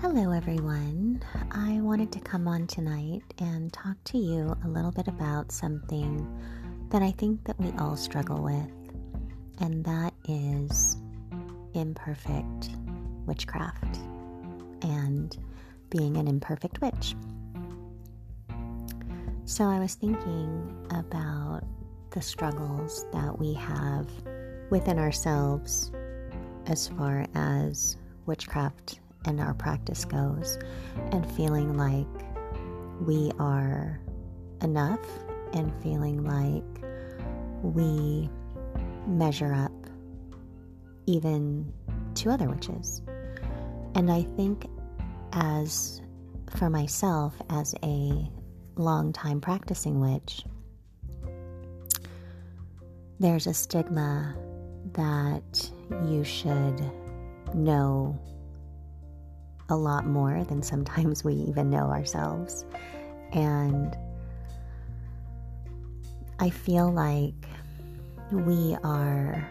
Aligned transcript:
Hello, 0.00 0.30
everyone. 0.30 1.20
I 1.50 1.80
wanted 1.80 2.12
to 2.12 2.20
come 2.20 2.46
on 2.46 2.68
tonight 2.68 3.24
and 3.40 3.72
talk 3.72 3.96
to 4.04 4.16
you 4.16 4.56
a 4.64 4.68
little 4.68 4.92
bit 4.92 5.08
about 5.08 5.50
something 5.50 6.24
that 6.90 7.02
I 7.02 7.10
think 7.10 7.42
that 7.46 7.58
we 7.58 7.72
all 7.80 7.96
struggle 7.96 8.40
with, 8.40 8.70
and 9.60 9.84
that 9.84 10.14
is 10.28 10.98
imperfect 11.74 12.70
witchcraft 13.26 13.98
and 14.82 15.36
being 15.90 16.16
an 16.16 16.28
imperfect 16.28 16.80
witch. 16.80 17.16
So, 19.46 19.64
I 19.64 19.80
was 19.80 19.96
thinking 19.96 20.86
about 20.90 21.62
the 22.12 22.22
struggles 22.22 23.04
that 23.12 23.36
we 23.36 23.52
have 23.54 24.08
within 24.70 25.00
ourselves 25.00 25.90
as 26.66 26.86
far 26.86 27.26
as 27.34 27.96
witchcraft 28.26 29.00
and 29.24 29.40
our 29.40 29.54
practice 29.54 30.04
goes, 30.04 30.58
and 31.12 31.30
feeling 31.32 31.76
like 31.76 32.06
we 33.00 33.30
are 33.38 34.00
enough 34.62 35.04
and 35.52 35.72
feeling 35.82 36.24
like 36.24 36.64
we 37.62 38.28
measure 39.06 39.52
up 39.52 39.72
even 41.06 41.72
to 42.14 42.30
other 42.30 42.48
witches. 42.48 43.02
And 43.94 44.10
I 44.10 44.22
think, 44.36 44.66
as 45.32 46.00
for 46.56 46.70
myself, 46.70 47.34
as 47.50 47.74
a 47.82 48.30
long 48.76 49.12
time 49.12 49.40
practicing 49.40 50.00
witch, 50.00 50.44
there's 53.18 53.46
a 53.46 53.54
stigma 53.54 54.36
that 54.92 55.70
you 56.06 56.22
should 56.24 56.80
know 57.54 58.18
a 59.68 59.76
lot 59.76 60.06
more 60.06 60.44
than 60.44 60.62
sometimes 60.62 61.24
we 61.24 61.34
even 61.34 61.70
know 61.70 61.90
ourselves. 61.90 62.64
And 63.32 63.96
I 66.38 66.50
feel 66.50 66.90
like 66.90 67.34
we 68.32 68.76
are 68.84 69.48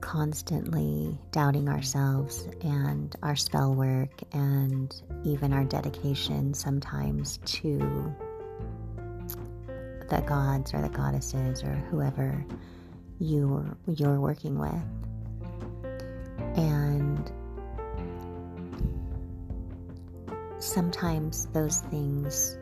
constantly 0.00 1.16
doubting 1.30 1.68
ourselves 1.68 2.48
and 2.62 3.14
our 3.22 3.36
spell 3.36 3.74
work 3.74 4.22
and 4.32 4.94
even 5.24 5.52
our 5.52 5.64
dedication 5.64 6.52
sometimes 6.52 7.38
to 7.44 7.78
the 10.08 10.20
gods 10.26 10.74
or 10.74 10.82
the 10.82 10.88
goddesses 10.88 11.62
or 11.62 11.76
whoever 11.90 12.44
you're, 13.20 13.76
you're 13.86 14.18
working 14.20 14.58
with. 14.58 14.82
And 16.56 16.89
sometimes 20.60 21.46
those 21.46 21.80
things 21.82 22.56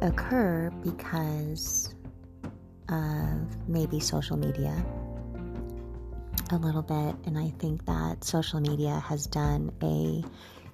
occur 0.00 0.70
because 0.82 1.94
of 2.88 3.68
maybe 3.68 3.98
social 4.00 4.36
media 4.36 4.84
a 6.50 6.56
little 6.56 6.82
bit. 6.82 7.16
And 7.26 7.38
I 7.38 7.50
think 7.58 7.86
that 7.86 8.24
social 8.24 8.60
media 8.60 9.00
has 9.00 9.26
done 9.26 9.72
a 9.82 10.22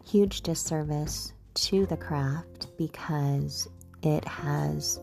huge 0.05 0.43
disservice 0.43 1.33
to 1.55 1.87
the 1.87 1.97
craft 1.97 2.77
because 2.77 3.69
it 4.03 4.25
has 4.27 5.01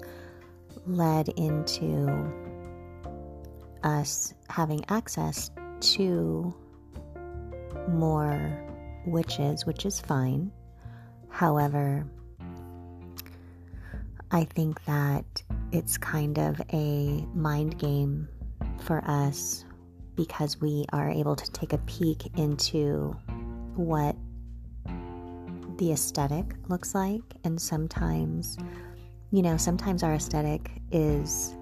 led 0.86 1.30
into 1.30 2.32
us 3.84 4.34
having 4.50 4.84
access 4.89 5.52
to 5.80 6.54
more 7.89 8.66
witches, 9.06 9.66
which 9.66 9.86
is 9.86 10.00
fine. 10.00 10.52
However, 11.36 12.08
I 14.32 14.45
think 14.45 14.82
that 14.86 15.43
it's 15.73 15.98
kind 15.98 16.37
of 16.37 16.61
a 16.71 17.26
mind 17.33 17.77
game 17.77 18.30
for 18.80 19.04
us 19.05 19.65
because 20.15 20.61
we 20.61 20.86
are 20.93 21.10
able 21.10 21.36
to 21.36 21.52
take 21.52 21.73
a 21.73 21.77
peek 21.80 22.39
into 22.39 23.17
what 23.76 24.15
the 25.77 25.92
aesthetic 25.92 26.55
looks 26.70 26.95
like. 26.95 27.23
And 27.43 27.61
sometimes, 27.61 28.58
you 29.31 29.42
know, 29.42 29.58
sometimes 29.58 30.04
our 30.04 30.14
aesthetic 30.14 30.71
is 30.93 31.54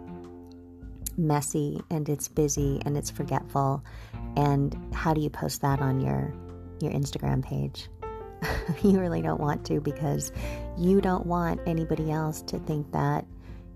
messy 1.18 1.81
and 1.90 2.08
it's 2.09 2.28
busy 2.28 2.80
and 2.86 2.96
it's 2.96 3.09
forgetful. 3.09 3.84
And 4.36 4.94
how 4.94 5.16
do 5.16 5.22
you 5.22 5.31
post 5.31 5.62
that 5.64 5.81
on 5.81 6.00
your 6.00 6.31
your 6.80 6.92
Instagram 6.92 7.44
page? 7.44 7.90
you 8.84 9.00
really 9.00 9.22
don't 9.22 9.40
want 9.40 9.66
to 9.66 9.80
because 9.80 10.31
you 10.78 11.02
don't 11.02 11.26
want 11.26 11.59
anybody 11.66 12.12
else 12.12 12.42
to 12.44 12.59
think 12.59 12.92
that 12.92 13.26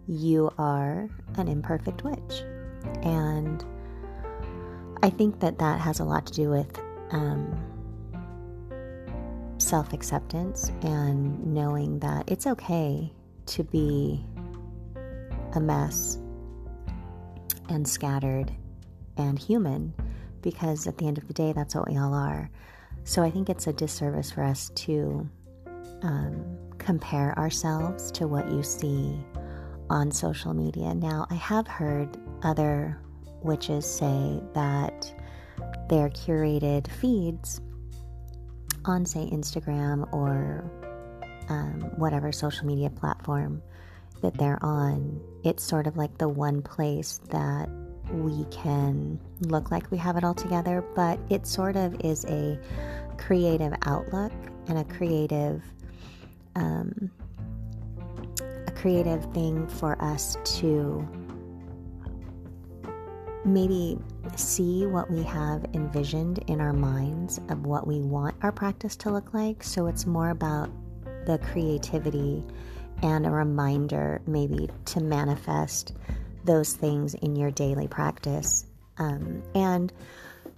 you 0.07 0.51
are 0.57 1.09
an 1.35 1.47
imperfect 1.47 2.03
witch. 2.03 2.44
And 3.03 3.63
I 5.03 5.09
think 5.09 5.39
that 5.41 5.59
that 5.59 5.79
has 5.79 6.00
a 6.00 6.03
lot 6.03 6.25
to 6.28 6.33
do 6.33 6.50
with 6.50 6.79
um, 7.11 7.55
self 9.57 9.94
acceptance 9.94 10.72
and 10.81 11.53
knowing 11.53 11.99
that 11.99 12.29
it's 12.29 12.47
okay 12.47 13.11
to 13.47 13.63
be 13.63 14.23
a 15.53 15.59
mess 15.59 16.17
and 17.69 17.88
scattered 17.88 18.51
and 19.17 19.38
human 19.38 19.94
because 20.41 20.88
at 20.88 20.97
the 20.97 21.07
end 21.07 21.17
of 21.17 21.28
the 21.28 21.34
day, 21.34 21.51
that's 21.53 21.75
what 21.75 21.89
we 21.89 21.97
all 21.97 22.13
are. 22.13 22.49
So 23.07 23.23
I 23.23 23.31
think 23.31 23.50
it's 23.50 23.68
a 23.68 23.73
disservice 23.73 24.31
for 24.31 24.44
us 24.44 24.69
to 24.75 25.28
um, 26.01 26.57
compare 26.78 27.34
ourselves 27.40 28.12
to 28.12 28.28
what 28.28 28.51
you 28.51 28.62
see 28.62 29.18
on 29.90 30.12
social 30.12 30.53
media. 30.53 30.94
Now, 30.94 31.25
I 31.29 31.35
have 31.35 31.69
heard 31.69 32.17
other 32.44 33.00
witches 33.41 33.85
say 33.85 34.41
that 34.53 35.09
their 35.88 36.09
curated 36.09 36.91
feeds 37.00 37.62
on, 38.84 39.06
say, 39.06 39.29
Instagram 39.31 40.13
or 40.13 40.69
um, 41.47 41.79
whatever 41.96 42.34
social 42.34 42.67
media 42.67 42.90
platform 42.90 43.62
that 44.22 44.38
they're 44.38 44.59
on, 44.62 45.22
it's 45.46 45.63
sort 45.63 45.88
of 45.88 45.96
like 45.96 46.17
the 46.17 46.28
one 46.28 46.62
place 46.62 47.22
that 47.29 47.69
we 48.12 48.45
can 48.45 49.19
look 49.41 49.72
like 49.72 49.90
we 49.91 49.97
have 49.97 50.18
it 50.18 50.23
all 50.23 50.34
together, 50.34 50.84
but 50.95 51.19
it 51.29 51.45
sort 51.45 51.75
of 51.75 52.00
is 52.01 52.25
a 52.25 52.59
creative 53.18 53.73
outlook 53.84 54.31
and 54.68 54.78
a 54.78 54.84
creative 54.84 55.62
um, 56.56 57.12
a 58.67 58.72
creative 58.72 59.23
thing 59.34 59.67
for 59.67 60.01
us 60.01 60.38
to 60.44 61.07
maybe 63.46 63.97
see 64.35 64.85
what 64.85 65.09
we 65.09 65.23
have 65.23 65.66
envisioned 65.73 66.40
in 66.47 66.59
our 66.59 66.73
minds 66.73 67.40
of 67.50 67.66
what 67.66 67.88
we 67.88 68.01
want 68.01 68.35
our 68.41 68.51
practice 68.51 68.96
to 68.96 69.12
look 69.12 69.34
like. 69.34 69.63
So 69.63 69.88
it's 69.88 70.06
more 70.06 70.31
about 70.31 70.69
the 71.25 71.38
creativity 71.38 72.44
and 73.03 73.25
a 73.25 73.29
reminder, 73.29 74.22
maybe, 74.25 74.69
to 74.85 75.00
manifest 75.00 75.94
those 76.47 76.74
things 76.74 77.13
in 77.13 77.35
your 77.35 77.52
daily 77.52 77.88
practice. 77.88 78.66
Um, 78.97 79.44
and 79.53 79.94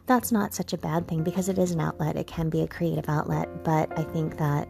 that's 0.06 0.32
not 0.32 0.54
such 0.54 0.72
a 0.72 0.78
bad 0.78 1.08
thing 1.08 1.24
because 1.24 1.50
it 1.50 1.58
is 1.58 1.72
an 1.72 1.82
outlet. 1.82 2.16
It 2.16 2.28
can 2.28 2.50
be 2.50 2.62
a 2.62 2.68
creative 2.68 3.10
outlet. 3.10 3.64
But 3.64 3.98
I 4.00 4.04
think 4.04 4.38
that 4.38 4.70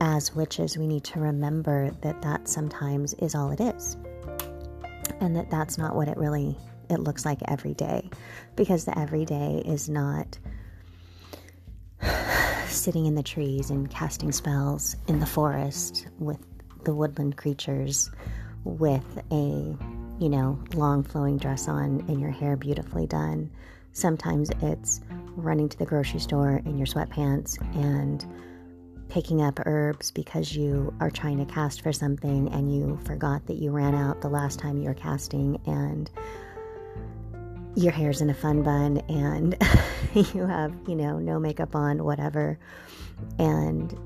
as 0.00 0.34
witches, 0.34 0.76
we 0.76 0.86
need 0.86 1.04
to 1.04 1.20
remember 1.20 1.90
that 2.02 2.22
that 2.22 2.48
sometimes 2.48 3.14
is 3.14 3.34
all 3.34 3.50
it 3.50 3.60
is. 3.60 3.96
And 5.20 5.34
that 5.34 5.50
that's 5.50 5.78
not 5.78 5.96
what 5.96 6.08
it 6.08 6.16
really 6.16 6.56
it 6.90 7.00
looks 7.00 7.24
like 7.24 7.38
every 7.46 7.74
day 7.74 8.08
because 8.56 8.84
the 8.84 8.98
everyday 8.98 9.62
is 9.64 9.88
not 9.88 10.38
sitting 12.68 13.06
in 13.06 13.14
the 13.14 13.22
trees 13.22 13.70
and 13.70 13.90
casting 13.90 14.32
spells 14.32 14.96
in 15.06 15.20
the 15.20 15.26
forest 15.26 16.06
with 16.18 16.38
the 16.84 16.94
woodland 16.94 17.36
creatures 17.36 18.10
with 18.64 19.22
a 19.30 19.76
you 20.18 20.28
know, 20.28 20.58
long 20.74 21.02
flowing 21.02 21.38
dress 21.38 21.68
on 21.68 22.04
and 22.08 22.20
your 22.20 22.30
hair 22.30 22.56
beautifully 22.56 23.06
done. 23.06 23.50
Sometimes 23.92 24.50
it's 24.62 25.00
running 25.36 25.68
to 25.68 25.78
the 25.78 25.86
grocery 25.86 26.20
store 26.20 26.60
in 26.64 26.76
your 26.76 26.86
sweatpants 26.86 27.60
and 27.76 28.24
picking 29.08 29.40
up 29.42 29.58
herbs 29.64 30.10
because 30.10 30.54
you 30.54 30.92
are 31.00 31.10
trying 31.10 31.38
to 31.38 31.52
cast 31.52 31.80
for 31.82 31.92
something 31.92 32.52
and 32.52 32.74
you 32.74 32.98
forgot 33.04 33.46
that 33.46 33.56
you 33.56 33.70
ran 33.70 33.94
out 33.94 34.20
the 34.20 34.28
last 34.28 34.58
time 34.58 34.76
you 34.76 34.84
were 34.84 34.94
casting 34.94 35.58
and 35.66 36.10
your 37.74 37.92
hair's 37.92 38.20
in 38.20 38.28
a 38.28 38.34
fun 38.34 38.62
bun 38.62 38.98
and 39.08 39.56
you 40.14 40.46
have, 40.46 40.74
you 40.86 40.94
know, 40.94 41.18
no 41.18 41.38
makeup 41.38 41.74
on, 41.74 42.04
whatever. 42.04 42.58
And 43.38 43.96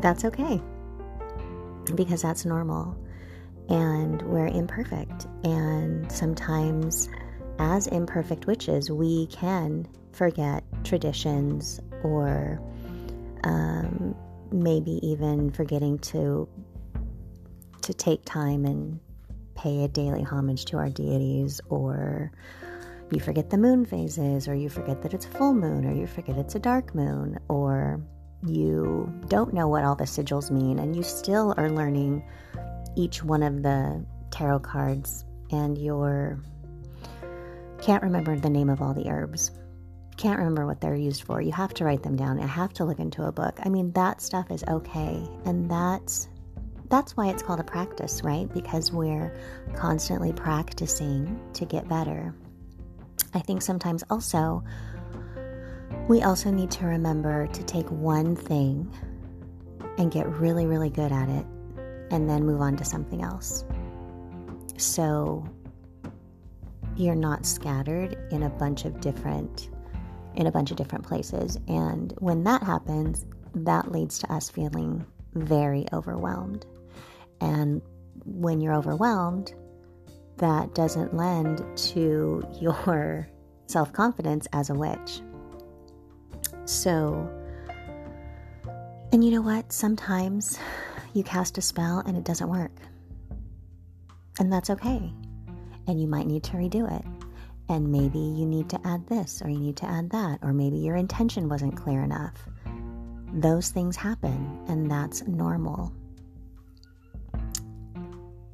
that's 0.00 0.24
okay 0.24 0.60
because 1.94 2.22
that's 2.22 2.44
normal 2.44 2.96
and 3.68 4.22
we're 4.22 4.46
imperfect. 4.46 5.26
And 5.44 6.10
sometimes, 6.10 7.08
as 7.58 7.86
imperfect 7.86 8.46
witches, 8.46 8.90
we 8.90 9.26
can 9.28 9.86
forget 10.12 10.64
traditions 10.84 11.80
or 12.02 12.60
um, 13.44 14.14
maybe 14.52 15.00
even 15.06 15.50
forgetting 15.50 15.98
to 15.98 16.48
to 17.82 17.92
take 17.92 18.24
time 18.24 18.64
and 18.64 18.98
pay 19.54 19.84
a 19.84 19.88
daily 19.88 20.22
homage 20.22 20.64
to 20.64 20.78
our 20.78 20.88
deities 20.88 21.60
or 21.68 22.32
you 23.10 23.20
forget 23.20 23.50
the 23.50 23.58
moon 23.58 23.84
phases 23.84 24.48
or 24.48 24.54
you 24.54 24.70
forget 24.70 25.02
that 25.02 25.12
it's 25.12 25.26
a 25.26 25.28
full 25.28 25.52
moon 25.52 25.84
or 25.84 25.92
you 25.92 26.06
forget 26.06 26.38
it's 26.38 26.54
a 26.54 26.58
dark 26.58 26.94
moon 26.94 27.38
or 27.48 28.00
you 28.46 29.12
don't 29.28 29.52
know 29.52 29.68
what 29.68 29.84
all 29.84 29.94
the 29.94 30.04
sigils 30.04 30.50
mean 30.50 30.78
and 30.78 30.96
you 30.96 31.02
still 31.02 31.52
are 31.58 31.70
learning 31.70 32.22
each 32.96 33.22
one 33.22 33.42
of 33.42 33.62
the 33.62 34.04
tarot 34.30 34.60
cards 34.60 35.24
and 35.50 35.78
you're 35.78 36.38
can't 37.80 38.02
remember 38.02 38.38
the 38.38 38.48
name 38.48 38.70
of 38.70 38.80
all 38.80 38.94
the 38.94 39.08
herbs 39.08 39.50
can't 40.16 40.38
remember 40.38 40.66
what 40.66 40.80
they're 40.80 40.94
used 40.94 41.24
for. 41.24 41.40
You 41.40 41.52
have 41.52 41.74
to 41.74 41.84
write 41.84 42.02
them 42.02 42.16
down. 42.16 42.40
I 42.40 42.46
have 42.46 42.72
to 42.74 42.84
look 42.84 42.98
into 42.98 43.24
a 43.24 43.32
book. 43.32 43.58
I 43.62 43.68
mean, 43.68 43.92
that 43.92 44.20
stuff 44.20 44.50
is 44.50 44.64
okay. 44.68 45.22
And 45.44 45.70
that's 45.70 46.28
that's 46.88 47.16
why 47.16 47.28
it's 47.28 47.42
called 47.42 47.60
a 47.60 47.64
practice, 47.64 48.22
right? 48.22 48.52
Because 48.52 48.92
we're 48.92 49.34
constantly 49.74 50.32
practicing 50.32 51.40
to 51.54 51.64
get 51.64 51.88
better. 51.88 52.34
I 53.32 53.40
think 53.40 53.62
sometimes 53.62 54.04
also 54.10 54.62
we 56.08 56.22
also 56.22 56.50
need 56.50 56.70
to 56.72 56.86
remember 56.86 57.46
to 57.48 57.62
take 57.64 57.90
one 57.90 58.36
thing 58.36 58.92
and 59.98 60.12
get 60.12 60.28
really, 60.28 60.66
really 60.66 60.90
good 60.90 61.10
at 61.10 61.28
it 61.28 61.46
and 62.14 62.30
then 62.30 62.46
move 62.46 62.60
on 62.60 62.76
to 62.76 62.84
something 62.84 63.22
else. 63.22 63.64
So 64.78 65.44
you're 66.96 67.16
not 67.16 67.44
scattered 67.44 68.16
in 68.30 68.44
a 68.44 68.50
bunch 68.50 68.84
of 68.84 69.00
different 69.00 69.68
in 70.36 70.46
a 70.46 70.50
bunch 70.50 70.70
of 70.70 70.76
different 70.76 71.04
places. 71.04 71.58
And 71.68 72.12
when 72.18 72.44
that 72.44 72.62
happens, 72.62 73.26
that 73.54 73.92
leads 73.92 74.18
to 74.20 74.32
us 74.32 74.48
feeling 74.48 75.04
very 75.34 75.86
overwhelmed. 75.92 76.66
And 77.40 77.82
when 78.24 78.60
you're 78.60 78.74
overwhelmed, 78.74 79.54
that 80.38 80.74
doesn't 80.74 81.14
lend 81.14 81.64
to 81.76 82.44
your 82.60 83.28
self 83.66 83.92
confidence 83.92 84.46
as 84.52 84.70
a 84.70 84.74
witch. 84.74 85.20
So, 86.64 87.28
and 89.12 89.24
you 89.24 89.32
know 89.32 89.42
what? 89.42 89.72
Sometimes 89.72 90.58
you 91.14 91.22
cast 91.24 91.56
a 91.58 91.62
spell 91.62 92.02
and 92.06 92.16
it 92.16 92.24
doesn't 92.24 92.48
work. 92.48 92.72
And 94.38 94.52
that's 94.52 94.70
okay. 94.70 95.12
And 95.86 96.00
you 96.00 96.06
might 96.06 96.26
need 96.26 96.42
to 96.44 96.52
redo 96.52 96.90
it 96.90 97.04
and 97.68 97.90
maybe 97.90 98.18
you 98.18 98.44
need 98.44 98.68
to 98.70 98.80
add 98.84 99.06
this 99.06 99.40
or 99.42 99.48
you 99.48 99.58
need 99.58 99.76
to 99.78 99.86
add 99.86 100.10
that, 100.10 100.38
or 100.42 100.52
maybe 100.52 100.76
your 100.76 100.96
intention 100.96 101.48
wasn't 101.48 101.76
clear 101.76 102.02
enough. 102.02 102.34
Those 103.32 103.70
things 103.70 103.96
happen, 103.96 104.60
and 104.68 104.90
that's 104.90 105.26
normal. 105.26 105.92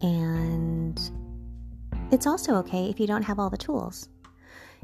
And 0.01 0.99
it's 2.11 2.27
also 2.27 2.55
okay 2.57 2.89
if 2.89 2.99
you 2.99 3.07
don't 3.07 3.23
have 3.23 3.39
all 3.39 3.51
the 3.51 3.59
tools. 3.59 4.09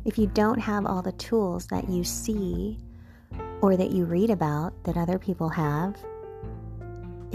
If 0.05 0.19
you 0.19 0.27
don't 0.27 0.59
have 0.59 0.87
all 0.87 1.03
the 1.03 1.13
tools 1.13 1.67
that 1.69 1.89
you 1.89 2.05
see 2.05 2.79
or 3.63 3.77
that 3.77 3.91
you 3.91 4.05
read 4.05 4.31
about 4.31 4.85
that 4.85 4.97
other 4.97 5.19
people 5.19 5.49
have, 5.49 5.97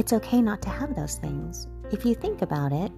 it's 0.01 0.13
okay 0.13 0.41
not 0.41 0.63
to 0.63 0.69
have 0.69 0.95
those 0.95 1.17
things. 1.17 1.67
If 1.91 2.05
you 2.05 2.15
think 2.15 2.41
about 2.41 2.73
it, 2.73 2.91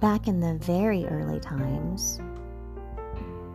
back 0.00 0.26
in 0.28 0.40
the 0.40 0.54
very 0.54 1.04
early 1.08 1.38
times, 1.40 2.18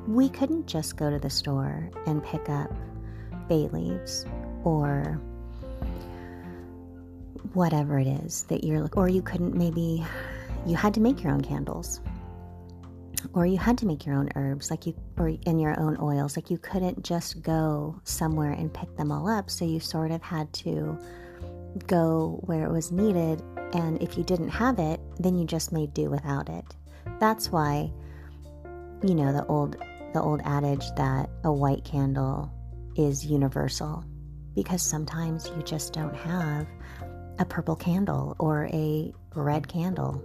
we 0.08 0.30
couldn't 0.30 0.68
just 0.68 0.96
go 0.96 1.10
to 1.10 1.18
the 1.18 1.32
store 1.32 1.90
and 2.06 2.24
pick 2.24 2.48
up 2.50 2.72
bay 3.50 3.68
leaves 3.74 4.28
or 4.64 5.20
whatever 7.54 7.98
it 7.98 8.06
is 8.06 8.44
that 8.44 8.64
you're 8.64 8.88
or 8.94 9.10
you 9.10 9.24
couldn't 9.24 9.56
maybe 9.56 10.06
you 10.68 10.76
had 10.76 10.94
to 10.94 11.00
make 11.00 11.24
your 11.24 11.34
own 11.34 11.42
candles 11.42 12.00
or 13.34 13.46
you 13.46 13.58
had 13.58 13.78
to 13.78 13.86
make 13.86 14.06
your 14.06 14.16
own 14.16 14.30
herbs 14.36 14.70
like 14.70 14.86
you 14.86 14.96
or 15.18 15.30
in 15.30 15.60
your 15.60 15.80
own 15.80 15.98
oils 16.00 16.36
like 16.36 16.52
you 16.52 16.58
couldn't 16.58 17.04
just 17.04 17.42
go 17.42 18.00
somewhere 18.04 18.52
and 18.52 18.74
pick 18.74 18.96
them 18.96 19.12
all 19.12 19.28
up 19.28 19.50
so 19.50 19.66
you 19.66 19.80
sort 19.80 20.12
of 20.12 20.22
had 20.22 20.52
to 20.54 20.98
go 21.88 22.40
where 22.46 22.66
it 22.66 22.72
was 22.72 22.92
needed 22.92 23.42
and 23.74 24.02
if 24.02 24.18
you 24.18 24.24
didn't 24.24 24.50
have 24.50 24.80
it, 24.80 25.00
then 25.20 25.38
you 25.38 25.46
just 25.46 25.72
made 25.72 25.94
do 25.94 26.10
without 26.10 26.50
it. 26.50 26.66
That's 27.20 27.52
why, 27.52 27.92
you 29.04 29.16
know, 29.16 29.34
the 29.34 29.46
old 29.48 29.78
the 30.14 30.22
old 30.22 30.42
adage 30.46 30.90
that 30.96 31.30
a 31.44 31.52
white 31.52 31.84
candle 31.84 32.52
is 32.96 33.26
universal 33.26 34.04
because 34.56 34.82
sometimes 34.82 35.48
you 35.56 35.62
just 35.64 35.94
don't 35.94 36.16
have 36.16 36.66
a 37.40 37.46
purple 37.46 37.76
candle 37.76 38.36
or 38.40 38.68
a 38.74 39.14
red 39.36 39.68
candle. 39.68 40.24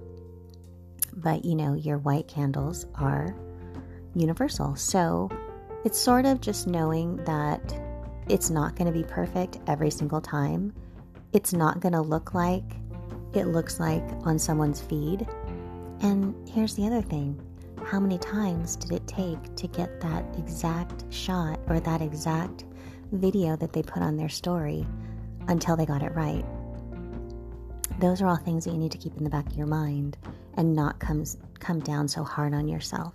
But 1.12 1.44
you 1.44 1.55
know, 1.55 1.75
your 1.75 1.99
white 1.99 2.29
candles 2.29 2.87
are 2.94 3.35
universal. 4.14 4.76
So 4.76 5.31
it's 5.85 5.99
sort 5.99 6.26
of 6.26 6.41
just 6.41 6.67
knowing 6.67 7.17
that 7.25 7.81
it's 8.29 8.50
not 8.50 8.76
going 8.76 8.87
to 8.87 8.93
be 8.93 9.05
perfect 9.05 9.59
every 9.67 9.91
single 9.91 10.20
time. 10.20 10.73
It's 11.32 11.53
not 11.53 11.81
going 11.81 11.93
to 11.93 12.03
look 12.03 12.35
like 12.35 12.64
it 13.35 13.47
looks 13.47 13.81
like 13.81 14.05
on 14.25 14.38
someone's 14.38 14.81
feed. 14.81 15.26
And 16.03 16.49
here's 16.49 16.75
the 16.75 16.87
other 16.87 17.03
thing 17.03 17.41
how 17.85 17.99
many 17.99 18.17
times 18.19 18.76
did 18.76 18.93
it 18.93 19.06
take 19.09 19.56
to 19.56 19.67
get 19.67 20.00
that 20.00 20.25
exact 20.38 21.05
shot 21.12 21.59
or 21.67 21.81
that 21.81 22.00
exact 22.00 22.64
video 23.11 23.56
that 23.56 23.73
they 23.73 23.82
put 23.82 24.03
on 24.03 24.17
their 24.17 24.29
story 24.29 24.87
until 25.49 25.76
they 25.76 25.87
got 25.87 26.03
it 26.03 26.14
right? 26.14 26.44
Those 27.99 28.23
are 28.23 28.29
all 28.29 28.37
things 28.37 28.64
that 28.64 28.70
you 28.70 28.79
need 28.79 28.93
to 28.93 28.99
keep 28.99 29.17
in 29.17 29.25
the 29.25 29.31
back 29.31 29.47
of 29.47 29.55
your 29.55 29.67
mind 29.67 30.17
and 30.56 30.75
not 30.75 30.99
comes 30.99 31.37
come 31.60 31.81
down 31.81 32.08
so 32.08 32.22
hard 32.22 32.54
on 32.54 32.69
yourself. 32.69 33.14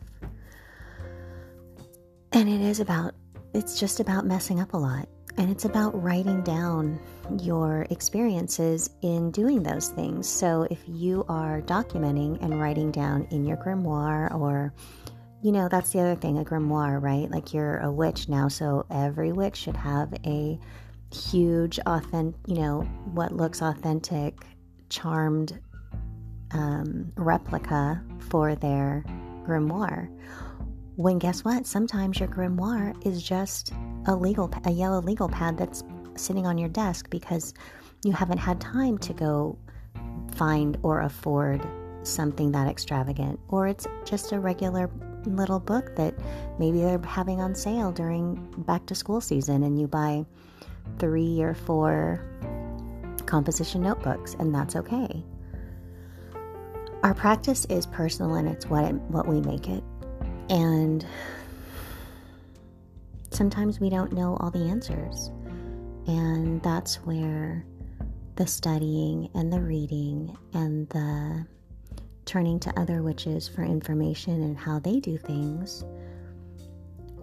And 2.32 2.50
it 2.50 2.62
is 2.62 2.80
about 2.80 3.14
it's 3.54 3.80
just 3.80 4.00
about 4.00 4.26
messing 4.26 4.60
up 4.60 4.74
a 4.74 4.78
lot. 4.78 5.08
And 5.38 5.52
it's 5.52 5.66
about 5.66 6.02
writing 6.02 6.42
down 6.42 7.00
your 7.44 7.86
experiences 7.92 8.90
in 9.04 9.30
doing 9.30 9.62
those 9.62 9.90
things. 9.90 10.28
So 10.28 10.68
if 10.72 10.80
you 10.88 11.26
are 11.30 11.62
documenting 11.62 12.42
and 12.42 12.60
writing 12.60 12.92
down 12.92 13.28
in 13.30 13.46
your 13.46 13.58
grimoire, 13.58 14.34
or, 14.34 14.74
you 15.44 15.52
know, 15.52 15.68
that's 15.70 15.92
the 15.92 16.00
other 16.00 16.16
thing, 16.16 16.40
a 16.40 16.44
grimoire, 16.44 17.00
right? 17.00 17.30
Like 17.30 17.54
you're 17.54 17.78
a 17.80 17.92
witch 17.92 18.28
now, 18.28 18.48
so 18.48 18.88
every 18.90 19.32
witch 19.32 19.58
should 19.58 19.78
have 19.78 20.12
a 20.26 20.60
huge, 21.14 21.80
authentic, 21.86 22.36
you 22.48 22.56
know, 22.56 22.82
what 23.14 23.32
looks 23.32 23.62
authentic, 23.62 24.44
charmed 24.90 25.60
um, 26.52 27.12
replica 27.16 28.02
for 28.20 28.56
their 28.56 29.04
grimoire. 29.46 30.10
When 30.96 31.20
guess 31.20 31.44
what? 31.44 31.66
Sometimes 31.66 32.20
your 32.20 32.30
grimoire 32.30 32.96
is 33.06 33.22
just 33.22 33.72
a 34.08 34.16
legal 34.16 34.52
a 34.66 34.72
yellow 34.72 35.02
legal 35.02 35.30
pad 35.30 35.58
that's 35.58 35.84
sitting 36.16 36.48
on 36.48 36.58
your 36.58 36.70
desk 36.70 37.10
because 37.10 37.54
you 38.04 38.12
haven't 38.12 38.40
had 38.40 38.60
time 38.60 38.98
to 39.00 39.14
go 39.14 39.58
find 40.36 40.78
or 40.84 41.02
afford 41.02 41.62
something 42.04 42.52
that 42.52 42.68
extravagant 42.68 43.40
or 43.50 43.68
it's 43.68 43.86
just 44.06 44.32
a 44.32 44.40
regular 44.40 44.90
little 45.26 45.60
book 45.60 45.96
that 45.96 46.16
maybe 46.58 46.80
they're 46.80 47.00
having 47.00 47.42
on 47.42 47.54
sale 47.54 47.92
during 47.92 48.36
back 48.60 48.86
to 48.86 48.96
school 48.96 49.20
season 49.20 49.64
and 49.64 49.80
you 49.80 49.88
buy 49.88 50.26
3 51.00 51.42
or 51.42 51.54
4 51.54 52.22
composition 53.26 53.82
notebooks 53.82 54.36
and 54.40 54.56
that's 54.56 54.76
okay. 54.76 55.24
Our 57.04 57.14
practice 57.14 57.66
is 57.66 57.86
personal 57.86 58.36
and 58.36 58.48
it's 58.48 58.66
what 58.66 58.86
it, 58.86 58.96
what 59.10 59.28
we 59.28 59.42
make 59.42 59.70
it. 59.70 59.84
And 60.50 61.06
sometimes 63.32 63.80
we 63.80 63.90
don't 63.90 64.12
know 64.14 64.38
all 64.40 64.52
the 64.52 64.68
answers. 64.70 65.32
And 66.08 66.62
that's 66.64 66.96
where 66.98 67.66
the 68.36 68.48
studying 68.48 69.30
and 69.34 69.52
the 69.52 69.60
reading 69.60 70.38
and 70.54 70.88
the 70.90 71.46
turning 72.26 72.60
to 72.60 72.80
other 72.80 73.02
witches 73.02 73.48
for 73.48 73.64
information 73.64 74.44
and 74.44 74.58
how 74.58 74.80
they 74.80 75.00
do 75.00 75.18
things 75.18 75.84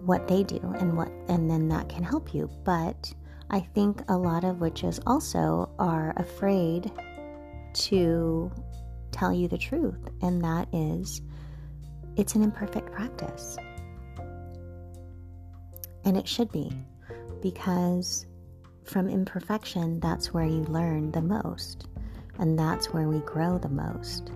what 0.01 0.27
they 0.27 0.43
do 0.43 0.59
and 0.79 0.95
what 0.95 1.09
and 1.29 1.49
then 1.49 1.67
that 1.67 1.87
can 1.89 2.03
help 2.03 2.33
you 2.33 2.49
but 2.63 3.13
i 3.49 3.59
think 3.59 4.01
a 4.09 4.17
lot 4.17 4.43
of 4.43 4.59
witches 4.59 4.99
also 5.07 5.69
are 5.79 6.13
afraid 6.17 6.91
to 7.73 8.51
tell 9.15 9.33
you 9.33 9.47
the 9.47 9.57
truth 9.57 10.09
and 10.21 10.43
that 10.43 10.67
is 10.73 11.21
it's 12.17 12.35
an 12.35 12.43
imperfect 12.43 12.91
practice 12.91 13.57
and 16.05 16.15
it 16.15 16.27
should 16.27 16.51
be, 16.51 16.71
because 17.41 18.27
from 18.83 19.09
imperfection, 19.09 19.99
that's 19.99 20.31
where 20.33 20.45
you 20.45 20.63
learn 20.65 21.11
the 21.11 21.21
most, 21.21 21.87
and 22.37 22.57
that's 22.57 22.93
where 22.93 23.09
we 23.09 23.19
grow 23.21 23.57
the 23.57 23.69
most. 23.69 24.31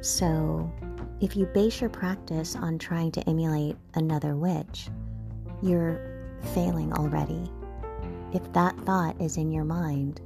So, 0.00 0.72
if 1.20 1.34
you 1.34 1.46
base 1.46 1.80
your 1.80 1.90
practice 1.90 2.54
on 2.54 2.78
trying 2.78 3.10
to 3.12 3.28
emulate 3.28 3.76
another 3.94 4.36
witch, 4.36 4.88
you're 5.60 6.00
failing 6.54 6.92
already. 6.92 7.50
if 8.32 8.52
that 8.52 8.78
thought 8.80 9.20
is 9.20 9.36
in 9.36 9.50
your 9.50 9.64
mind 9.64 10.20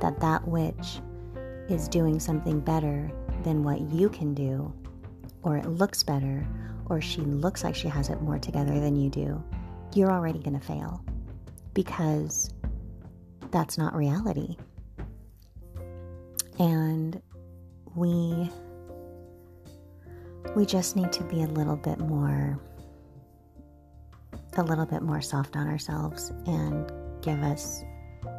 that 0.00 0.20
that 0.20 0.46
witch 0.46 1.00
is 1.68 1.88
doing 1.88 2.20
something 2.20 2.60
better 2.60 3.10
than 3.44 3.62
what 3.62 3.80
you 3.80 4.08
can 4.08 4.34
do, 4.34 4.72
or 5.42 5.56
it 5.56 5.66
looks 5.66 6.02
better, 6.02 6.46
or 6.86 7.00
she 7.00 7.20
looks 7.20 7.62
like 7.62 7.74
she 7.74 7.88
has 7.88 8.08
it 8.08 8.20
more 8.20 8.38
together 8.38 8.80
than 8.80 8.96
you 8.96 9.10
do, 9.10 9.42
you're 9.94 10.10
already 10.10 10.38
going 10.38 10.58
to 10.58 10.64
fail 10.64 11.04
because 11.72 12.50
that's 13.50 13.78
not 13.78 13.94
reality. 13.94 14.56
And 16.58 17.20
we 17.94 18.50
we 20.54 20.64
just 20.66 20.94
need 20.94 21.12
to 21.12 21.24
be 21.24 21.42
a 21.42 21.46
little 21.46 21.76
bit 21.76 21.98
more 21.98 22.60
a 24.56 24.62
little 24.62 24.86
bit 24.86 25.02
more 25.02 25.20
soft 25.20 25.56
on 25.56 25.66
ourselves 25.66 26.30
and 26.46 26.92
give 27.22 27.42
us 27.42 27.82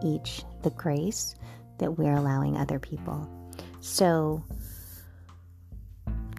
each 0.03 0.43
the 0.63 0.69
grace 0.71 1.35
that 1.77 1.91
we're 1.97 2.13
allowing 2.13 2.55
other 2.55 2.79
people. 2.79 3.29
So, 3.81 4.43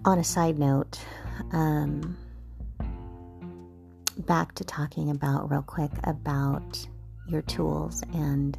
on 0.07 0.19
a 0.19 0.23
side 0.23 0.57
note, 0.57 0.97
um, 1.51 2.15
back 4.19 4.55
to 4.55 4.63
talking 4.63 5.09
about 5.09 5.51
real 5.51 5.61
quick 5.61 5.91
about 6.05 6.87
your 7.27 7.41
tools 7.41 8.01
and 8.13 8.57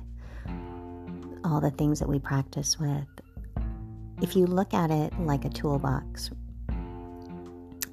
all 1.45 1.59
the 1.59 1.71
things 1.71 2.01
that 2.01 2.09
we 2.09 2.19
practice 2.19 2.79
with. 2.79 3.07
If 4.21 4.37
you 4.37 4.45
look 4.45 4.75
at 4.75 4.91
it 4.91 5.19
like 5.21 5.47
a 5.47 5.49
toolbox 5.49 6.31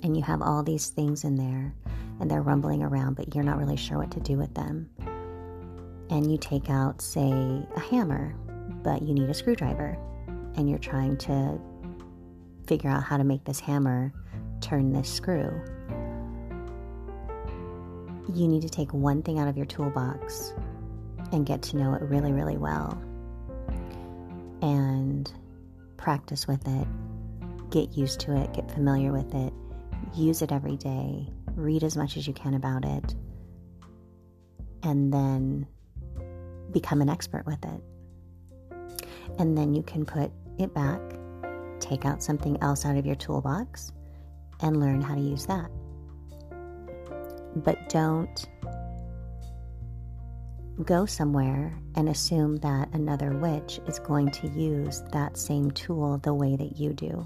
and 0.03 0.17
you 0.17 0.21
have 0.21 0.41
all 0.41 0.61
these 0.61 0.89
things 0.89 1.23
in 1.23 1.37
there 1.37 1.73
and 2.19 2.29
they're 2.29 2.41
rumbling 2.41 2.83
around, 2.83 3.15
but 3.15 3.33
you're 3.33 3.45
not 3.45 3.57
really 3.57 3.77
sure 3.77 3.99
what 3.99 4.11
to 4.11 4.19
do 4.19 4.37
with 4.37 4.53
them, 4.53 4.89
and 6.09 6.29
you 6.29 6.37
take 6.37 6.69
out, 6.69 7.01
say, 7.01 7.31
a 7.31 7.79
hammer, 7.79 8.35
but 8.83 9.01
you 9.01 9.13
need 9.13 9.29
a 9.29 9.33
screwdriver, 9.33 9.97
and 10.57 10.69
you're 10.69 10.77
trying 10.77 11.15
to 11.19 11.57
figure 12.67 12.89
out 12.89 13.03
how 13.03 13.17
to 13.17 13.23
make 13.23 13.43
this 13.45 13.59
hammer 13.59 14.13
turn 14.61 14.93
this 14.93 15.11
screw. 15.11 15.51
You 18.33 18.47
need 18.47 18.63
to 18.63 18.69
take 18.69 18.93
one 18.93 19.21
thing 19.21 19.39
out 19.39 19.47
of 19.47 19.55
your 19.55 19.65
toolbox 19.65 20.53
and 21.31 21.45
get 21.45 21.61
to 21.63 21.77
know 21.77 21.93
it 21.93 22.01
really, 22.01 22.31
really 22.31 22.57
well. 22.57 22.99
And 24.61 25.31
practice 25.97 26.47
with 26.47 26.67
it, 26.67 26.87
get 27.69 27.95
used 27.95 28.19
to 28.21 28.35
it, 28.35 28.53
get 28.53 28.71
familiar 28.71 29.11
with 29.11 29.33
it, 29.33 29.53
use 30.13 30.41
it 30.41 30.51
every 30.51 30.77
day, 30.77 31.27
read 31.55 31.83
as 31.83 31.95
much 31.95 32.17
as 32.17 32.27
you 32.27 32.33
can 32.33 32.53
about 32.53 32.85
it, 32.85 33.15
and 34.83 35.13
then 35.13 35.67
become 36.71 37.01
an 37.01 37.09
expert 37.09 37.45
with 37.45 37.63
it. 37.63 37.81
And 39.39 39.57
then 39.57 39.73
you 39.73 39.83
can 39.83 40.05
put 40.05 40.31
it 40.57 40.73
back, 40.73 40.99
take 41.79 42.05
out 42.05 42.23
something 42.23 42.57
else 42.61 42.85
out 42.85 42.97
of 42.97 43.05
your 43.05 43.15
toolbox, 43.15 43.91
and 44.61 44.79
learn 44.79 45.01
how 45.01 45.15
to 45.15 45.21
use 45.21 45.45
that. 45.45 45.69
But 47.55 47.89
don't 47.89 48.47
go 50.83 51.05
somewhere 51.05 51.77
and 51.95 52.09
assume 52.09 52.57
that 52.57 52.93
another 52.93 53.31
witch 53.31 53.79
is 53.87 53.99
going 53.99 54.29
to 54.29 54.47
use 54.49 55.03
that 55.13 55.37
same 55.37 55.71
tool 55.71 56.17
the 56.17 56.33
way 56.33 56.57
that 56.57 56.77
you 56.77 56.93
do. 56.93 57.25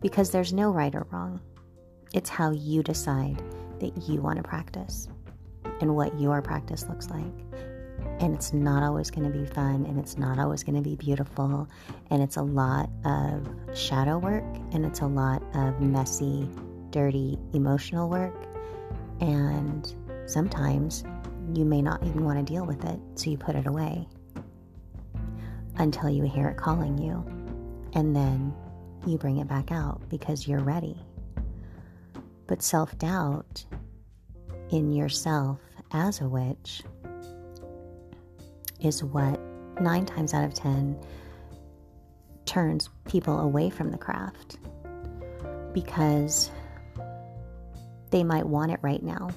Because 0.00 0.30
there's 0.30 0.52
no 0.52 0.70
right 0.70 0.94
or 0.94 1.06
wrong. 1.12 1.40
It's 2.12 2.28
how 2.28 2.50
you 2.50 2.82
decide 2.82 3.40
that 3.80 4.08
you 4.08 4.20
want 4.20 4.38
to 4.38 4.42
practice 4.42 5.08
and 5.80 5.94
what 5.94 6.18
your 6.18 6.42
practice 6.42 6.88
looks 6.88 7.08
like. 7.10 7.32
And 8.20 8.34
it's 8.34 8.52
not 8.52 8.82
always 8.82 9.10
going 9.10 9.30
to 9.30 9.38
be 9.38 9.46
fun 9.46 9.86
and 9.86 9.98
it's 9.98 10.18
not 10.18 10.38
always 10.38 10.64
going 10.64 10.74
to 10.76 10.82
be 10.82 10.96
beautiful. 10.96 11.68
And 12.10 12.22
it's 12.22 12.36
a 12.36 12.42
lot 12.42 12.90
of 13.04 13.46
shadow 13.74 14.18
work 14.18 14.44
and 14.72 14.84
it's 14.84 15.00
a 15.00 15.06
lot 15.06 15.42
of 15.54 15.80
messy, 15.80 16.48
dirty, 16.90 17.38
emotional 17.52 18.08
work. 18.08 18.34
And 19.20 19.92
sometimes 20.26 21.04
you 21.54 21.64
may 21.64 21.80
not 21.80 22.02
even 22.04 22.24
want 22.24 22.44
to 22.44 22.52
deal 22.52 22.66
with 22.66 22.84
it, 22.84 22.98
so 23.14 23.30
you 23.30 23.38
put 23.38 23.54
it 23.54 23.66
away 23.66 24.06
until 25.76 26.10
you 26.10 26.24
hear 26.24 26.48
it 26.48 26.56
calling 26.56 26.98
you. 26.98 27.24
And 27.94 28.14
then 28.14 28.54
you 29.06 29.16
bring 29.16 29.38
it 29.38 29.48
back 29.48 29.72
out 29.72 30.02
because 30.08 30.46
you're 30.46 30.60
ready. 30.60 30.96
But 32.46 32.62
self 32.62 32.96
doubt 32.98 33.64
in 34.70 34.92
yourself 34.92 35.60
as 35.92 36.20
a 36.20 36.28
witch 36.28 36.82
is 38.80 39.02
what 39.02 39.40
nine 39.80 40.06
times 40.06 40.34
out 40.34 40.44
of 40.44 40.54
ten 40.54 40.98
turns 42.46 42.88
people 43.06 43.40
away 43.40 43.70
from 43.70 43.90
the 43.90 43.98
craft 43.98 44.58
because 45.72 46.50
they 48.10 48.24
might 48.24 48.46
want 48.46 48.72
it 48.72 48.80
right 48.82 49.02
now. 49.02 49.28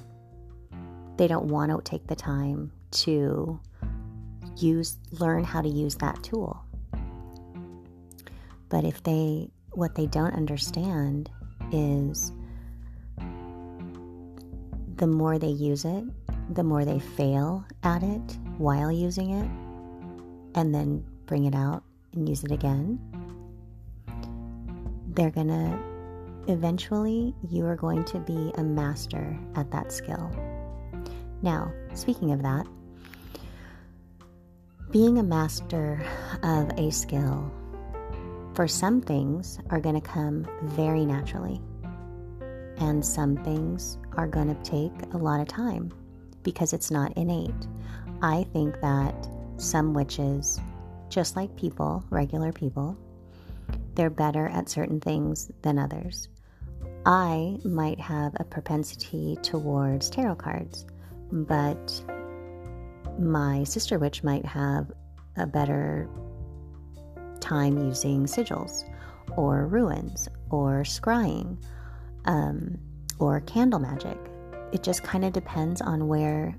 They 1.17 1.27
don't 1.27 1.47
want 1.47 1.71
to 1.71 1.81
take 1.89 2.07
the 2.07 2.15
time 2.15 2.71
to 2.91 3.59
use 4.57 4.97
learn 5.11 5.43
how 5.43 5.61
to 5.61 5.69
use 5.69 5.95
that 5.95 6.23
tool. 6.23 6.63
But 8.69 8.85
if 8.85 9.03
they 9.03 9.49
what 9.73 9.95
they 9.95 10.07
don't 10.07 10.33
understand 10.33 11.29
is 11.71 12.31
the 14.95 15.07
more 15.07 15.39
they 15.39 15.47
use 15.47 15.85
it 15.85 16.03
the 16.51 16.63
more 16.63 16.85
they 16.85 16.99
fail 16.99 17.65
at 17.83 18.03
it 18.03 18.37
while 18.57 18.91
using 18.91 19.31
it 19.31 19.49
and 20.55 20.73
then 20.73 21.03
bring 21.25 21.45
it 21.45 21.55
out 21.55 21.83
and 22.13 22.27
use 22.27 22.43
it 22.43 22.51
again 22.51 22.99
they're 25.13 25.31
gonna 25.31 25.79
eventually 26.47 27.35
you 27.49 27.65
are 27.65 27.75
going 27.75 28.03
to 28.05 28.19
be 28.19 28.51
a 28.55 28.63
master 28.63 29.37
at 29.55 29.69
that 29.71 29.91
skill. 29.91 30.31
Now, 31.41 31.71
speaking 31.93 32.31
of 32.31 32.41
that, 32.43 32.67
being 34.91 35.17
a 35.17 35.23
master 35.23 36.05
of 36.43 36.69
a 36.77 36.91
skill 36.91 37.51
for 38.53 38.67
some 38.67 39.01
things 39.01 39.59
are 39.69 39.79
going 39.79 39.95
to 39.95 40.01
come 40.01 40.45
very 40.63 41.05
naturally, 41.05 41.61
and 42.77 43.05
some 43.05 43.37
things 43.37 43.97
are 44.17 44.27
going 44.27 44.53
to 44.53 44.61
take 44.69 44.91
a 45.13 45.17
lot 45.17 45.39
of 45.39 45.47
time 45.47 45.91
because 46.43 46.73
it's 46.73 46.91
not 46.91 47.15
innate. 47.17 47.67
I 48.21 48.45
think 48.53 48.79
that 48.81 49.27
some 49.57 49.93
witches, 49.93 50.59
just 51.09 51.35
like 51.35 51.55
people, 51.55 52.03
regular 52.09 52.51
people, 52.51 52.97
they're 53.95 54.09
better 54.09 54.47
at 54.49 54.69
certain 54.69 54.99
things 54.99 55.51
than 55.61 55.77
others. 55.77 56.29
I 57.05 57.57
might 57.63 57.99
have 57.99 58.33
a 58.39 58.43
propensity 58.43 59.37
towards 59.41 60.09
tarot 60.09 60.35
cards 60.35 60.85
but 61.31 62.03
my 63.17 63.63
sister 63.63 63.97
witch 63.97 64.23
might 64.23 64.45
have 64.45 64.91
a 65.37 65.47
better 65.47 66.09
time 67.39 67.77
using 67.77 68.25
sigils 68.25 68.83
or 69.37 69.67
runes 69.67 70.27
or 70.49 70.83
scrying 70.83 71.57
um, 72.25 72.77
or 73.19 73.39
candle 73.41 73.79
magic. 73.79 74.17
It 74.71 74.83
just 74.83 75.03
kind 75.03 75.25
of 75.25 75.33
depends 75.33 75.81
on 75.81 76.07
where 76.07 76.55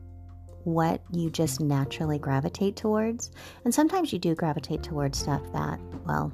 what 0.65 1.03
you 1.11 1.31
just 1.31 1.61
naturally 1.61 2.19
gravitate 2.19 2.77
towards. 2.77 3.33
And 3.65 3.75
sometimes 3.75 4.13
you 4.13 4.19
do 4.19 4.35
gravitate 4.35 4.83
towards 4.83 5.19
stuff 5.19 5.43
that, 5.53 5.81
well, 6.07 6.33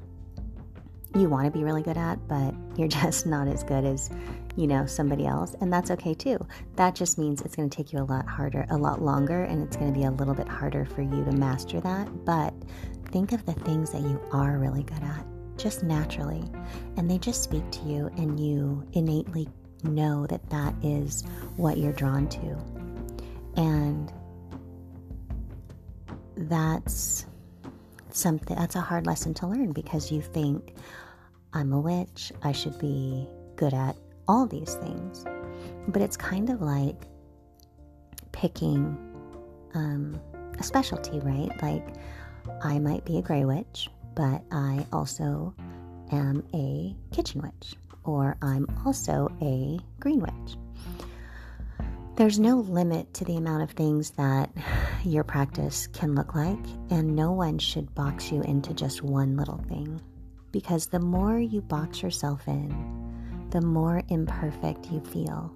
you 1.16 1.28
want 1.28 1.46
to 1.46 1.50
be 1.50 1.64
really 1.64 1.82
good 1.82 1.96
at, 1.96 2.28
but 2.28 2.54
you're 2.76 2.88
just 3.02 3.26
not 3.26 3.48
as 3.48 3.62
good 3.62 3.84
as 3.84 4.10
you 4.58 4.66
know, 4.66 4.84
somebody 4.86 5.24
else, 5.24 5.54
and 5.60 5.72
that's 5.72 5.88
okay 5.92 6.14
too. 6.14 6.36
That 6.74 6.96
just 6.96 7.16
means 7.16 7.42
it's 7.42 7.54
going 7.54 7.70
to 7.70 7.76
take 7.76 7.92
you 7.92 8.00
a 8.00 8.02
lot 8.02 8.26
harder, 8.26 8.66
a 8.70 8.76
lot 8.76 9.00
longer, 9.00 9.44
and 9.44 9.62
it's 9.62 9.76
going 9.76 9.92
to 9.92 9.96
be 9.96 10.04
a 10.04 10.10
little 10.10 10.34
bit 10.34 10.48
harder 10.48 10.84
for 10.84 11.00
you 11.00 11.24
to 11.24 11.30
master 11.30 11.80
that. 11.80 12.24
But 12.24 12.52
think 13.12 13.30
of 13.30 13.46
the 13.46 13.52
things 13.52 13.92
that 13.92 14.02
you 14.02 14.20
are 14.32 14.58
really 14.58 14.82
good 14.82 15.02
at, 15.04 15.24
just 15.56 15.84
naturally, 15.84 16.42
and 16.96 17.08
they 17.08 17.18
just 17.18 17.44
speak 17.44 17.70
to 17.70 17.82
you, 17.84 18.10
and 18.16 18.40
you 18.40 18.84
innately 18.94 19.48
know 19.82 20.26
that 20.26 20.48
that 20.50 20.74
is 20.82 21.22
what 21.56 21.78
you're 21.78 21.92
drawn 21.92 22.28
to. 22.28 22.56
And 23.56 24.12
that's 26.36 27.26
something 28.10 28.56
that's 28.56 28.76
a 28.76 28.80
hard 28.80 29.06
lesson 29.06 29.34
to 29.34 29.46
learn 29.46 29.72
because 29.72 30.10
you 30.10 30.22
think 30.22 30.74
I'm 31.52 31.72
a 31.72 31.80
witch, 31.80 32.32
I 32.42 32.52
should 32.52 32.78
be 32.78 33.26
good 33.56 33.74
at 33.74 33.96
all 34.26 34.46
these 34.46 34.74
things. 34.74 35.24
But 35.88 36.02
it's 36.02 36.16
kind 36.16 36.50
of 36.50 36.60
like 36.60 37.06
picking 38.32 38.96
um, 39.74 40.20
a 40.58 40.62
specialty, 40.62 41.18
right? 41.20 41.50
Like, 41.62 41.86
I 42.62 42.78
might 42.78 43.04
be 43.04 43.18
a 43.18 43.22
gray 43.22 43.44
witch, 43.44 43.88
but 44.14 44.42
I 44.50 44.86
also 44.92 45.54
am 46.12 46.44
a 46.54 46.94
kitchen 47.12 47.42
witch, 47.42 47.74
or 48.08 48.36
I'm 48.40 48.66
also 48.86 49.28
a 49.42 49.78
green 50.00 50.20
witch. 50.20 50.56
there's 52.18 52.40
no 52.40 52.56
limit 52.56 53.14
to 53.14 53.24
the 53.24 53.36
amount 53.36 53.62
of 53.62 53.70
things 53.70 54.10
that 54.10 54.50
your 55.04 55.22
practice 55.22 55.86
can 55.86 56.16
look 56.16 56.34
like, 56.34 56.58
and 56.90 57.14
no 57.14 57.30
one 57.30 57.58
should 57.58 57.94
box 57.94 58.32
you 58.32 58.42
into 58.42 58.74
just 58.74 59.04
one 59.04 59.36
little 59.36 59.62
thing. 59.68 60.00
Because 60.50 60.86
the 60.86 60.98
more 60.98 61.38
you 61.38 61.60
box 61.60 62.02
yourself 62.02 62.48
in, 62.48 63.46
the 63.50 63.60
more 63.60 64.02
imperfect 64.08 64.90
you 64.90 65.00
feel. 65.00 65.54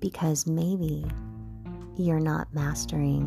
Because 0.00 0.46
maybe 0.46 1.04
you're 1.98 2.18
not 2.18 2.48
mastering 2.54 3.26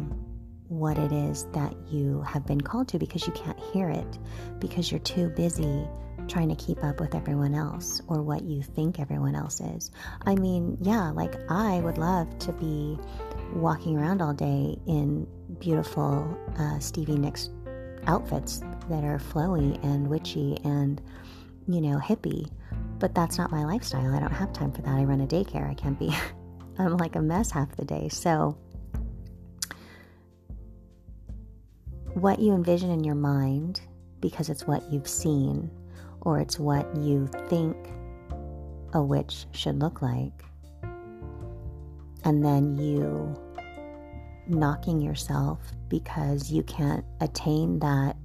what 0.67 0.97
it 0.97 1.11
is 1.11 1.45
that 1.53 1.75
you 1.91 2.23
have 2.23 2.47
been 2.47 2.59
called 2.59 2.87
to 2.87 2.97
because 2.97 3.27
you 3.27 3.33
can't 3.33 3.59
hear 3.71 3.89
it, 3.91 4.17
because 4.57 4.89
you're 4.89 4.99
too 5.01 5.29
busy 5.29 5.87
trying 6.27 6.49
to 6.49 6.55
keep 6.55 6.83
up 6.83 6.99
with 6.99 7.15
everyone 7.15 7.53
else 7.53 8.01
or 8.07 8.21
what 8.21 8.43
you 8.43 8.61
think 8.61 8.99
everyone 8.99 9.35
else 9.35 9.61
is. 9.61 9.91
I 10.25 10.35
mean, 10.35 10.77
yeah, 10.81 11.09
like 11.11 11.35
I 11.49 11.79
would 11.79 11.97
love 11.97 12.37
to 12.39 12.51
be 12.53 12.97
walking 13.53 13.97
around 13.97 14.21
all 14.21 14.33
day 14.33 14.77
in 14.87 15.27
beautiful 15.59 16.37
uh, 16.57 16.79
Stevie 16.79 17.17
Nicks 17.17 17.49
outfits 18.05 18.61
that 18.89 19.03
are 19.03 19.19
flowy 19.19 19.81
and 19.83 20.07
witchy 20.07 20.57
and, 20.63 21.01
you 21.67 21.81
know, 21.81 21.99
hippie. 21.99 22.49
But 22.99 23.13
that's 23.13 23.37
not 23.37 23.51
my 23.51 23.63
lifestyle. 23.63 24.13
I 24.13 24.19
don't 24.19 24.31
have 24.31 24.53
time 24.53 24.71
for 24.71 24.81
that. 24.81 24.95
I 24.95 25.03
run 25.03 25.21
a 25.21 25.27
daycare. 25.27 25.69
I 25.69 25.73
can't 25.73 25.99
be, 25.99 26.15
I'm 26.79 26.97
like 26.97 27.15
a 27.15 27.21
mess 27.21 27.51
half 27.51 27.75
the 27.75 27.85
day. 27.85 28.09
So, 28.09 28.57
what 32.13 32.39
you 32.39 32.53
envision 32.53 32.89
in 32.89 33.03
your 33.03 33.15
mind, 33.15 33.81
because 34.19 34.49
it's 34.49 34.65
what 34.65 34.91
you've 34.91 35.07
seen, 35.07 35.69
or 36.27 36.39
it's 36.41 36.59
what 36.59 36.93
you 36.97 37.25
think 37.47 37.73
a 38.91 39.01
witch 39.01 39.45
should 39.53 39.79
look 39.79 40.01
like, 40.01 40.43
and 42.25 42.43
then 42.43 42.75
you 42.75 43.33
knocking 44.45 44.99
yourself 44.99 45.57
because 45.87 46.51
you 46.51 46.63
can't 46.63 47.05
attain 47.21 47.79
that 47.79 48.17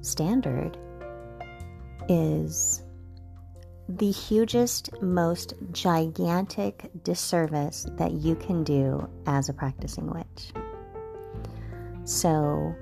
standard 0.00 0.78
is 2.08 2.84
the 3.88 4.12
hugest, 4.12 5.02
most 5.02 5.54
gigantic 5.72 6.88
disservice 7.02 7.84
that 7.98 8.12
you 8.12 8.36
can 8.36 8.62
do 8.62 9.10
as 9.26 9.48
a 9.48 9.52
practicing 9.52 10.08
witch. 10.08 10.52
So 12.04 12.72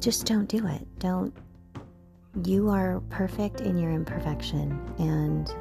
just 0.00 0.26
don't 0.26 0.48
do 0.48 0.64
it. 0.68 0.86
Don't. 1.00 1.34
You 2.44 2.68
are 2.68 3.00
perfect 3.08 3.62
in 3.62 3.78
your 3.78 3.92
imperfection, 3.92 4.78
and 4.98 5.52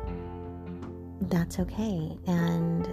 that's 1.29 1.59
okay. 1.59 2.17
And 2.27 2.87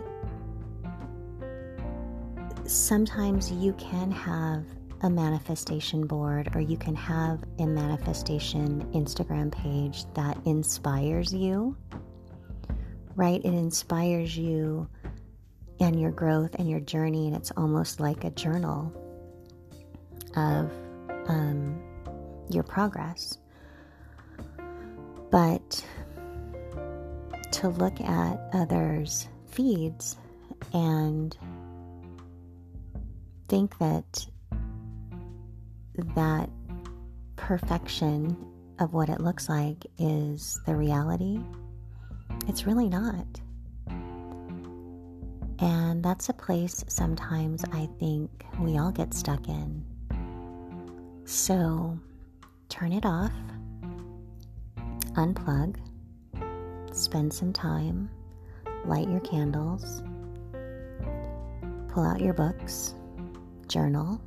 sometimes 2.65 3.51
you 3.51 3.73
can 3.75 4.11
have 4.13 4.65
a 5.03 5.11
manifestation 5.11 6.07
board 6.07 6.55
or 6.55 6.61
you 6.61 6.77
can 6.77 6.95
have 6.95 7.43
a 7.59 7.67
manifestation 7.67 8.89
Instagram 8.95 9.51
page 9.51 10.05
that 10.15 10.39
inspires 10.47 11.35
you, 11.35 11.77
right? 13.17 13.41
It 13.45 13.53
inspires 13.53 14.39
you 14.39 14.89
and 15.81 16.01
your 16.01 16.13
growth 16.13 16.55
and 16.55 16.71
your 16.71 16.79
journey, 16.79 17.27
and 17.27 17.35
it's 17.35 17.51
almost 17.57 17.99
like 17.99 18.23
a 18.23 18.31
journal 18.31 18.93
of 20.37 20.71
um, 21.27 21.83
your 22.49 22.63
progress. 22.63 23.39
But 25.33 25.85
to 27.53 27.69
look 27.69 27.99
at 28.03 28.51
others' 28.53 29.29
feeds 29.47 30.17
and 30.75 31.37
think 33.49 33.79
that 33.79 34.27
that 36.15 36.51
perfection 37.37 38.37
of 38.79 38.93
what 38.93 39.09
it 39.09 39.21
looks 39.21 39.49
like 39.49 39.87
is 39.99 40.61
the 40.67 40.77
reality, 40.77 41.41
it's 42.47 42.67
really 42.67 42.91
not. 42.91 43.27
And 45.61 46.05
that's 46.05 46.29
a 46.29 46.35
place 46.35 46.85
sometimes 46.89 47.65
I 47.73 47.89
think 47.99 48.45
we 48.61 48.77
all 48.77 48.91
get 48.91 49.15
stuck 49.15 49.49
in. 49.49 49.83
So 51.25 51.99
turn 52.69 52.93
it 52.93 53.07
off, 53.07 53.33
unplug, 55.15 55.77
spend 56.93 57.33
some 57.33 57.53
time, 57.53 58.11
light 58.85 59.09
your 59.09 59.21
candles, 59.21 60.03
pull 61.89 62.05
out 62.05 62.21
your 62.21 62.35
books, 62.35 62.95
journal, 63.69 64.21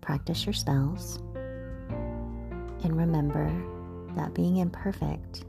practice 0.00 0.44
your 0.46 0.52
spells, 0.52 1.18
and 2.84 2.96
remember 2.96 3.50
that 4.16 4.34
being 4.34 4.56
imperfect 4.56 5.44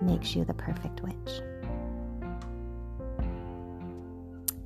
makes 0.00 0.34
you 0.34 0.44
the 0.44 0.54
perfect 0.54 1.02
witch. 1.02 1.42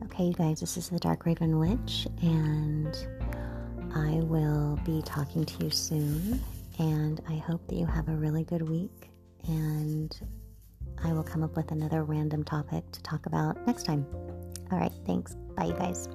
Okay, 0.05 0.25
you 0.25 0.35
guys, 0.35 0.61
this 0.61 0.77
is 0.77 0.91
the 0.91 0.99
Dark 0.99 1.25
Raven 1.25 1.59
Witch, 1.59 2.07
and 2.21 2.95
I 3.95 4.21
will 4.25 4.79
be 4.85 5.01
talking 5.03 5.45
to 5.47 5.65
you 5.65 5.71
soon, 5.71 6.41
and 6.79 7.21
I 7.29 7.37
hope 7.37 7.67
that 7.69 7.77
you 7.77 7.87
have 7.87 8.09
a 8.09 8.15
really 8.15 8.45
good 8.45 8.69
week. 8.69 9.11
And 9.47 10.15
I 11.03 11.13
will 11.13 11.25
come 11.25 11.43
up 11.43 11.57
with 11.57 11.71
another 11.71 12.05
random 12.05 12.45
topic 12.45 12.91
to 12.93 13.03
talk 13.03 13.27
about 13.27 13.67
next 13.67 13.85
time. 13.85 14.07
All 14.71 14.79
right, 14.79 14.93
thanks. 15.07 15.35
Bye, 15.57 15.67
you 15.67 15.75
guys. 15.75 16.09